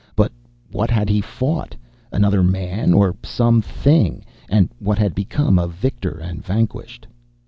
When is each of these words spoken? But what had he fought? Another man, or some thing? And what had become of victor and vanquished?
But 0.15 0.31
what 0.71 0.89
had 0.89 1.09
he 1.09 1.21
fought? 1.21 1.75
Another 2.11 2.41
man, 2.41 2.91
or 2.91 3.15
some 3.21 3.61
thing? 3.61 4.25
And 4.49 4.67
what 4.79 4.97
had 4.97 5.13
become 5.13 5.59
of 5.59 5.73
victor 5.73 6.17
and 6.17 6.43
vanquished? 6.43 7.05